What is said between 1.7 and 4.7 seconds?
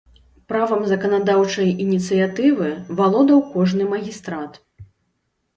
ініцыятывы валодаў кожны магістрат.